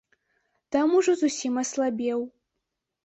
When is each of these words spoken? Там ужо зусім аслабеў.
Там 0.75 0.95
ужо 0.99 1.15
зусім 1.19 1.61
аслабеў. 1.63 2.19